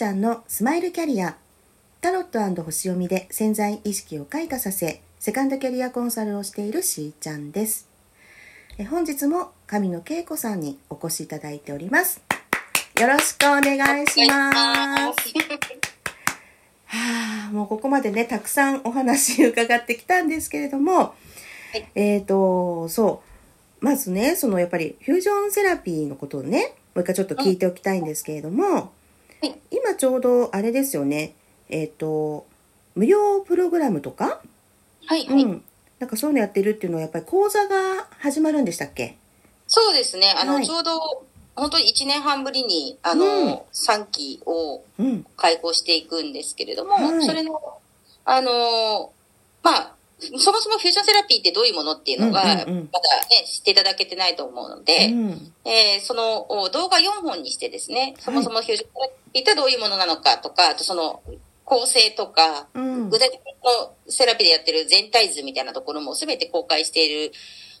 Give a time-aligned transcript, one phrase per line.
[0.00, 1.36] ちゃんのスマイルキャリア。
[2.00, 7.86] タロット星読みで潜在意識を開花させセカンドキャリアコンサルをしているしーちゃんです。
[8.78, 12.22] え本日も神野恵子さんにお越しいただいております。
[12.98, 14.56] よろしくお願いします。
[16.86, 21.12] はあもうここまでねたくさんお話伺ってきたんですけれども、は
[21.74, 23.22] い、えっ、ー、とそ
[23.82, 23.84] う。
[23.84, 28.99] まずねそのやっぱりフュージョンセラピーのことをねもう一回ちょっと聞いておきたいんですけれども、はい、
[29.90, 31.34] 今ちょうどあれですよね。
[31.68, 32.46] えっ、ー、と
[32.94, 34.40] 無料プログラムとか？
[35.06, 35.64] はい、はい、うん、
[35.98, 39.16] なんかそういうのやってるっていうのはやっぱり講座が始まるんでしたっけ？
[39.66, 40.32] そうですね。
[40.38, 40.92] あの、はい、ちょうど
[41.56, 44.82] 本当に1年半ぶりにあの、うん、3期を
[45.36, 47.60] 開講していくんですけれども、うんはい、それの
[48.24, 48.56] あのま
[49.08, 49.10] あ
[50.38, 52.66] そもそもフュージョンセラピーってどういうものっていうのが、まだね、
[53.46, 61.22] 知っていただけてないと思うので、うん、えー、その動画4本にしてですね、そもそもフュージョンセラピーってどういうものなのかとか、あとその
[61.70, 67.32] 構成とか、うん、具体的のセラピーでやってる全体図みたいなところも全て公開している、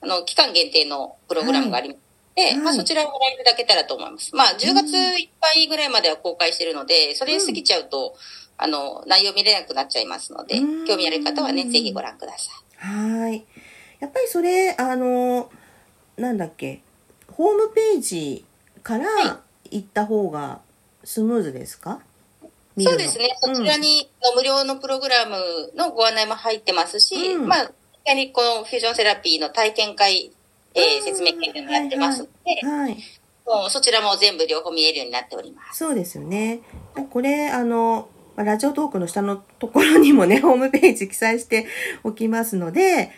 [0.00, 1.98] あの、期間限定のプログラムがあります。
[2.36, 4.34] はい、で、まあそちらをご覧いただけたらと思います。
[4.34, 8.16] まあ10月いっぱいぐらいまでは公開してるので、それ過ぎちゃうと、
[8.56, 12.50] あの、内容見れなくなっちゃいますので、興味ある方はね、ぜひご覧くださ
[12.82, 12.86] い。
[12.86, 13.44] はい。
[14.00, 15.50] やっぱりそれ、あの、
[16.16, 16.82] なんだっけ、
[17.32, 18.44] ホームページ
[18.82, 19.06] から
[19.70, 20.60] 行った方が
[21.02, 22.00] スムーズですか、は
[22.76, 23.36] い、そうですね。
[23.40, 25.36] そちらに、の無料のプログラム
[25.74, 30.30] のご案内も入ってますし、うん、まあ、にこのフュージョンセラピーの体験会、
[30.74, 32.96] えー、説明会もやってますので、はい、はい
[33.46, 35.78] もうそちらも全部両方見えるようになっております。
[35.78, 36.60] そうですよね。
[37.10, 41.66] これ、あの、まあ、ラジオトークの下のところにもね、 ホームページ記載して
[42.02, 43.10] おきますので、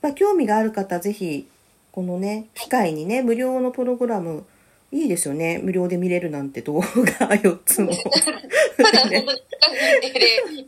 [0.00, 1.46] まあ、興味がある方、ぜひ、
[1.92, 4.44] このね、機会にね、無料のプログラム、
[4.90, 5.58] いいですよね。
[5.62, 7.92] 無料で見れるなんて動画4つも。
[8.76, 9.24] まだ、ね、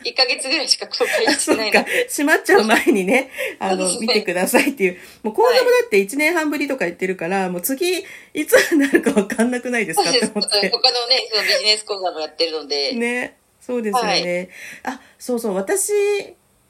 [0.03, 2.07] 1ヶ月ぐらいしか公開してないので。
[2.09, 4.99] 閉まっちゃう前にね、あの、見てくださいっていう。
[5.23, 7.99] もう講座もだって1年半ぶりとか言ってるから、もう次、
[8.33, 10.71] いつになるかわかんなくないですかって思って。
[10.71, 12.93] 他のね、そのビジネス講座もやってるので。
[12.93, 13.37] ね。
[13.65, 14.51] そうですよね。
[14.85, 15.93] はい、あ、そうそう、私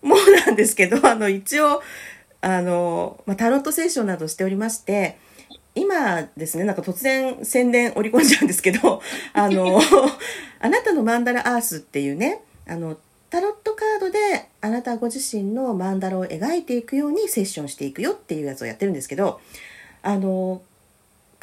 [0.00, 0.15] も
[0.47, 1.82] なんですけど、 あの、一応、
[2.41, 5.16] あの、まあ、タロットセッションなどしておりまして、
[5.75, 9.03] 今ですね、なんか突然宣伝織り込んじゃうんですけど、
[9.34, 9.81] あの、
[10.60, 12.97] あなたのマンダラアースっていうね、あの、
[13.28, 14.19] タロットカードで
[14.61, 19.41] あなたご自身のマンダラを描いていくようにセッションしていくよっていうやつをやってるんですけど、
[20.03, 20.62] あの、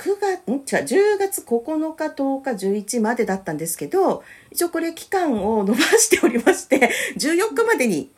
[0.01, 0.53] 9月、ん？
[0.53, 8.09] 違う、10月9日、10日、11までだったんですけど、一応これ期間を延ばしておりまして、14日までに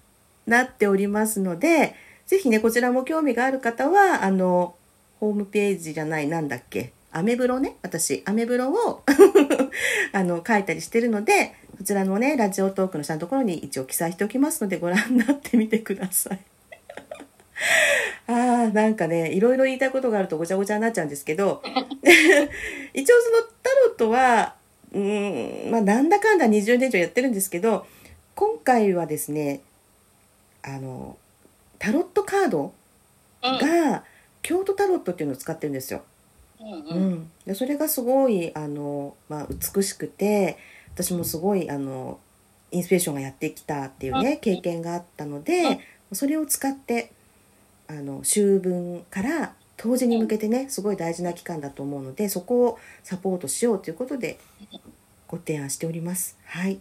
[0.47, 1.95] なっておりますので、
[2.25, 4.75] ぜひね、こちらも興味がある方は、あの、
[5.19, 9.03] ホームページじゃない、なんだっけ、アメブロね、私、アメブロを
[10.13, 16.39] あの、書いたりしてるので、こちらのね、ラジオトークの下のところに一応記載しておきますので、ご覧になってみてください。
[18.27, 21.61] ああ、なんかね、いろいろ言いたいことがあるとごちゃごちゃになっちゃうんですけど、
[22.93, 24.55] 一応そのタロットは、
[24.93, 27.85] うん、まあなんだかんだ20年以上やってるんですけど、
[28.35, 29.61] 今回はですね、
[30.61, 31.17] あの、
[31.79, 32.73] タロットカード
[33.41, 34.03] が、
[34.41, 36.03] 京都タロットっていうのを使ってるんですよ。
[36.61, 40.57] うん、うん、でそれがすごいあの、まあ、美しくて
[40.93, 42.19] 私もすごいあの
[42.71, 45.79] インスピレーションがやってきたっていうね経験があったので
[46.13, 47.11] それを使って
[47.87, 54.39] あの秋分から当時に向けてねすごい大事な期間だと思うのでそこをサポートしようということで
[55.27, 56.37] ご提案しております。
[56.45, 56.79] はい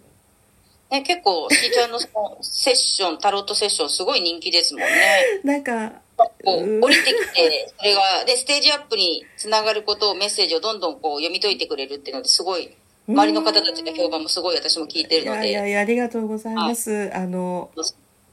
[0.93, 5.41] ね、結構、しーちゃんのそのセッション、タロットセッション、すごい人気ですもんね。
[5.43, 6.03] なんか、
[6.45, 12.77] こう、降りてきて、それが、で、ステージアップにつながることを、メッセージをどんどんこう、読み解いてくれるっていうのですごい、
[13.09, 15.49] 周りの方たちの評判もすごい私も聞いてるので。
[15.49, 17.11] いやいや、ありがとうございます。
[17.15, 17.71] あの、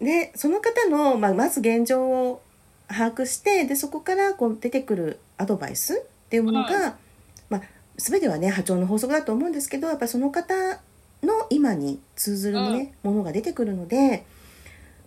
[0.02, 2.42] ね、その方の、まあ、まず現状を
[2.90, 6.94] 把握して、で、そこからこう出てくるアドバイスっていうものが、うん、
[7.50, 7.62] まあ、
[7.98, 10.54] 全てはね、波長の法則だと思うんですけど、やっぱその方
[11.24, 14.26] の今に通ずるね、ものが出てくるので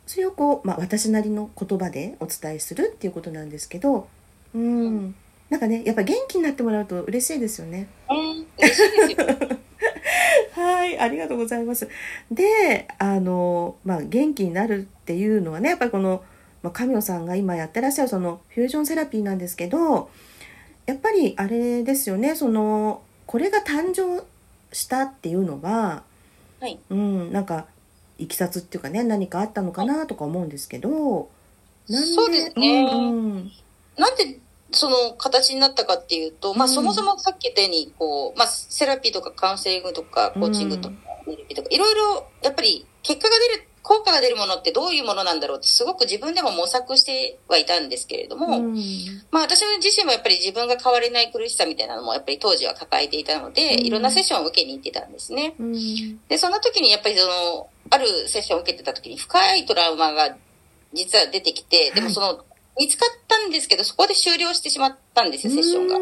[0.07, 4.09] それをこう、まあ、私なりの言葉でお伝えするっていうことなんですけど
[4.55, 5.15] うん、
[5.49, 7.89] なんかねやっぱ元気になってもらうと嬉しいですよね。
[10.53, 11.89] はい、ありがとうございます。
[12.31, 16.23] で、あの、まあ、元気になるっていうのはね、やっぱりこの、
[16.63, 20.11] まあ、神野さんが今やってらっしゃるそのフュージョンセラピーなんですけど、
[20.87, 24.25] やっぱりあれですよね、その、これが誕生
[24.73, 26.03] したっていうのは、
[26.61, 27.67] はい、うん、なんか
[28.19, 31.29] いきさつっていうかね何かあったのかなとか思うんですけど
[31.89, 33.53] なんでそうですね、うんうん、
[33.99, 34.39] なんで
[34.71, 40.95] その形になったかっていうと、まあ、そもそもさっき言ったようにこう、まあ、セラピーとかカウンセリングとかコーチングとか
[41.55, 48.77] とか、いろいろ、やっぱり結果が出る、効果が出るものってどういうものなんだろうってすごく自分でも模索してはいたんですけれども、うん、
[49.31, 55.55] まあ私自身もやっぱり自分が変われない苦しさみたいなのもやっぱり当時は抱えていたので、うん、いろんなセッションを受けに行ってたんですね。
[55.59, 55.73] うん、
[56.29, 60.37] で、その時にやっぱりその、あるセッションを受けてた時に深いトラウマが
[60.95, 62.45] 実は出てきて、でもその、
[62.79, 65.99] 見つかったんですけど、そこで終了してしまったんですよ、セッションが。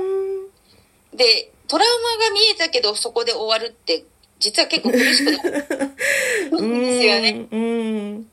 [1.16, 1.88] で、トラウ
[2.18, 4.04] マが見えたけど、そこで終わるって、
[4.40, 5.50] 実は結構苦しくなる。
[6.60, 8.30] んですよね。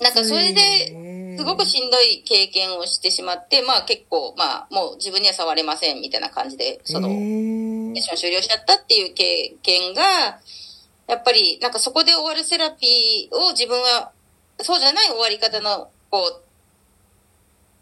[0.00, 10.02] なんかそれで、すごくしんどい経験をしてしまって、まあ結構、まあもう自分には触れませんみたいな感じで、その、セッション終了しちゃったっていう経験が、
[11.06, 14.10] やっぱりなんかそこで終わるセラピーを自分は、
[14.60, 16.40] そうじゃない終わり方の、こう、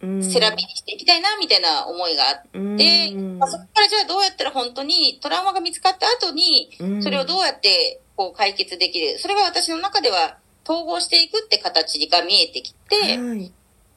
[0.03, 2.43] セラピーにしていきたいな、みたいな思いがあっ
[2.77, 6.71] て、まあ、そこからじゃあどうやったら本当にトラウマが見つかった後に、
[7.03, 9.19] それをどうやってこう解決できる。
[9.19, 10.39] それが私の中では
[10.69, 13.53] 統合していくって形が見えてきて、はい、ま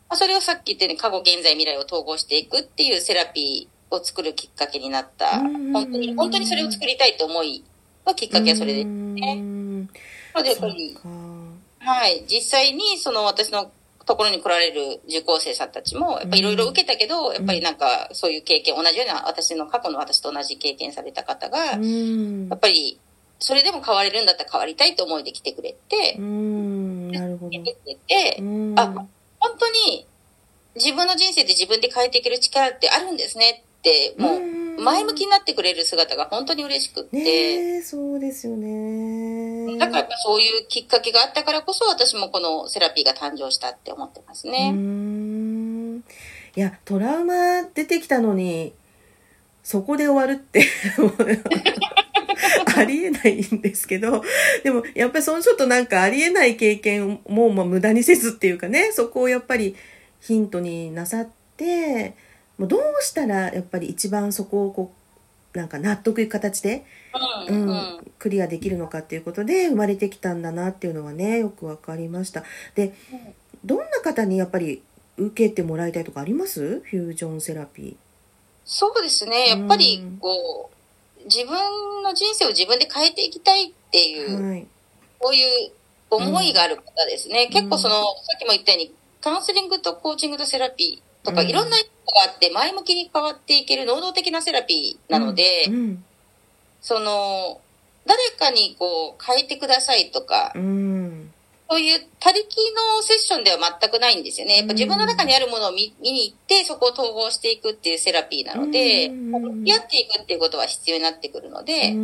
[0.10, 5.40] あ、それをさっき言ったように過去、現在、未来を統合していくっていうセラピーを作るきっかけになった。
[5.40, 7.64] 本当に、本当にそれを作りたいと思い
[8.06, 9.36] のきっかけはそれですね。
[10.34, 10.56] なので、
[11.80, 13.72] はい、実際にその私の
[14.06, 21.76] ところに来られる受講生さんたちも、やっぱいろいろ受けたけど、やっぱりなんかそういう経験、同じような私の過去の私と同じ経験された方が、や
[22.56, 23.00] っぱり
[23.40, 27.52] それでも変われるんだったら変わりたいと思いで来てくれて、なるほど。
[28.08, 28.38] て、
[28.76, 28.94] あ、
[29.40, 30.06] 本当に
[30.76, 37.18] 自分の人生で自分で変えていける力ってあるんですねって、もう前向きになってくれる姿が本当に嬉しくって。
[37.18, 39.78] ねそうですよね。
[39.78, 44.74] だからやっぱそういうきっかけがあったからこそ私もこのセラピーが誕生したって思ってますね。
[46.56, 48.74] いや、トラウマ出てきたのに、
[49.64, 50.64] そこで終わるって
[52.78, 54.24] ありえないんですけど、
[54.64, 59.76] でもやっぱりそのちょっとなんかありえない経験もまあ無駄にせずっていうかね、そこをやっぱり
[60.22, 61.28] ヒントになさっ
[61.58, 62.16] て、
[62.58, 64.94] もうどうしたらやっぱり一番そこをこ
[65.54, 66.86] う、なんか納得いく形で、
[67.48, 72.44] うん、うん、クリアできるのかっていうことで生まれてきたんだなっていうのはね、よくわかりました。
[72.76, 72.94] で、
[73.64, 74.82] どんな方にやっぱり
[75.18, 76.82] 受けてもらいたいとかあります？
[76.82, 77.96] フュージョンセラピー。
[78.66, 79.48] そうですね。
[79.48, 80.70] やっぱり、こ
[81.18, 81.54] う、うん、自分
[82.04, 84.68] の人生を自分で変えていきたいっていう、はい、
[85.20, 85.72] こういう
[86.10, 87.44] 思いがある方ですね。
[87.44, 88.02] うん、結構その、さ
[88.36, 91.84] っきも言ったように、カウンセリングとコーチングとセラピーとか、いろんなが
[92.32, 95.44] あって前向きに変わっていける能動的なセラピーなので、
[96.82, 97.60] その、
[98.06, 101.32] 誰かにこう変えてくださいとか、うん、
[101.70, 102.46] そういう他力
[102.96, 104.58] のセッションでは全くないんですよね。
[104.58, 111.96] やっぱ自分の中にあるものを見見に行って、そこを統合していくっていうセラピーなので、向き合っていくっていうことは必要になってくるので、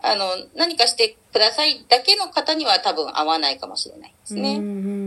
[0.00, 0.24] あの、
[0.56, 4.58] 何かしてくださいだけの方には多分合わないかもしれないですね。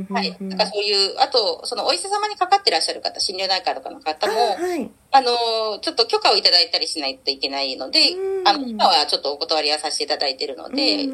[0.09, 0.31] はい。
[0.39, 7.99] だからそういう、あと、そのお医者様にかかってらっしゃる方、心療内科とかの方も、はい、あの、ちょっと許可をいただいたりしないといけないので、
[8.45, 11.07] あの、今はちょっとお断りはさせていただいているので、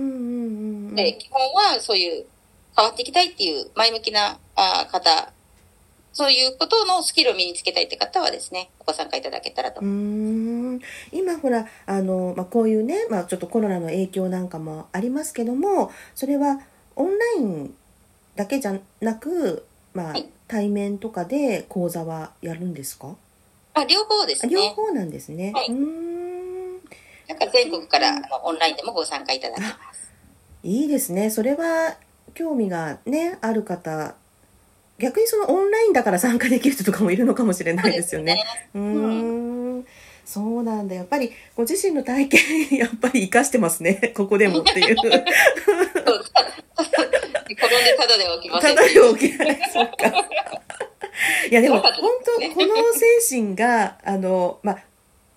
[0.96, 2.26] で、基本はそういう
[2.76, 5.32] 変わっていきたいっていう前向きなあ方
[6.14, 9.80] そういうことのスキルを身につけたいって方はですね、ご参加いただけたらと。
[9.80, 11.08] 思います。
[11.12, 16.60] 今ほら、あの、まあ、こういうね、まあ、ちょっとコロナの影響なんかもありますけども、それは
[16.96, 17.74] オンライン
[18.36, 23.16] だけじゃなく、まあ、はい、対面とかで講座はやるんですか？
[23.74, 24.54] あ、両方ですね。
[24.54, 25.52] 両方なんですね。
[25.54, 26.72] はい、うん。
[27.28, 30.12] なんか全国からあのオンラインでもご参加いただけます。
[30.64, 31.30] いいですね。
[31.30, 31.96] それは
[32.34, 34.16] 興味がね、ある方
[35.00, 38.44] 逆にそのオンラインだから参加できる人とかもいるのかもしれないですよね。
[38.76, 39.86] う、ね、ん。
[40.26, 40.96] そうなんだ。
[40.96, 44.14] やっぱりご自身の体験、やっぱり活かしてますね。
[44.16, 44.96] ここでもっていう。
[47.54, 48.76] 転んでただで起きません。
[48.76, 49.60] ただで起きない。
[49.72, 50.08] そっか。
[51.50, 51.92] いやでも本
[52.26, 54.78] 当、この精神が、あの、まあ、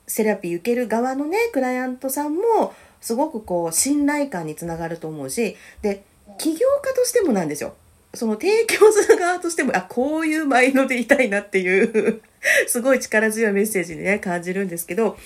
[0.06, 6.02] セラピー受ける側のね、クライアントさんも、すごくこう、信頼感につながると思うし、で、
[6.38, 7.74] 起業家としてもなんですよ。
[8.14, 12.22] その提供する側としても、あ、こういうマインドでいたいなっていう
[12.68, 15.18] すごい力強いメッセージにね、感じるんですけど、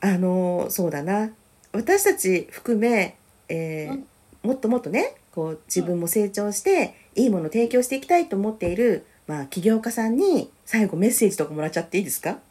[0.00, 1.30] あの、そうだな。
[1.72, 3.16] 私たち含め、
[3.48, 12.38] えー、もっともっとね、こう、自分も成長して、いいものを提供していきたいと思っている、まあ、起業家さんに、最後メッセージとかもらっちゃっていいですか？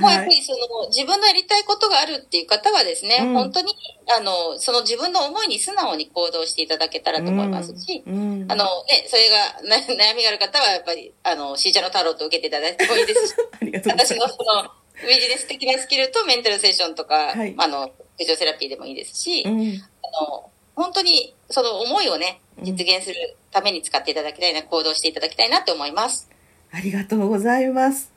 [0.00, 3.74] もうやっぱりその、自分のやりたいことがあるっていう方はですね、うん、本当に、
[4.16, 8.42] あの、その自分の思いに素直に行動していただけたらと思いますし、うん。
[8.42, 13.34] うん、あの、ね、それが悩みがある方はやっぱり、あの、シーチャのタロットを受けていただいてもいいですし、
[13.86, 14.70] 私のその、
[15.06, 26.28] ビジネス的なスキルとメンタルセッションとか、はい、あの、フィジオセラピーでもいいですし、うん、あの、本当にその思いをね、実現するために使っていただきたいな、行動していただきたいなって思います。
[26.72, 28.10] ありがとうございます。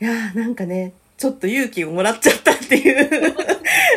[0.00, 3.34] いやなんかね、ちょっと勇気をもらっちゃったっていう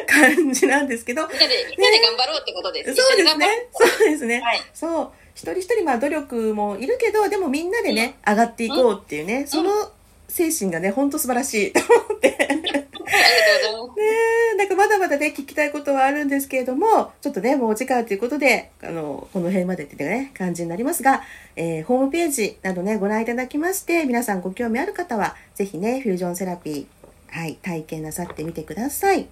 [0.08, 1.28] 感じなんですけど。
[1.28, 2.96] みんなで、みんなで頑張ろうってことです。
[2.96, 3.48] そうですね。
[3.72, 4.42] そうですね。
[4.42, 5.12] はい、そう。
[5.36, 9.92] 一人一人まあ努力もいるけど、でもみんなでね、上がっていこうっていうね、その
[10.28, 12.88] 精神がね、ほんと素晴らしいと思って。
[13.22, 14.52] ありがとうございます。
[14.56, 21.22] ねなんかまだまだね、聞きたいことはあるんですけれども、ちょっとね、もうお時間ということで、あの、この辺までってね、感じになりますが、
[21.56, 29.28] えー、ホームページなどね、ご覧いただきまして、皆さんご興味ある方は、ぜひね、フュージョンセラピー、はい、体験なさってみてください。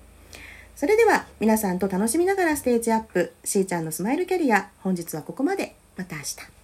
[0.75, 5.75] それでは、皆さんと楽しみながらステージアップ、しーちゃんのスマイルキャリア、本日はここまで。
[5.97, 6.58] また明日。